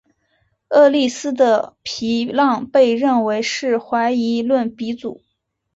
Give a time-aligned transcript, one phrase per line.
[0.69, 5.21] 厄利斯的皮浪被认为是怀疑论鼻祖。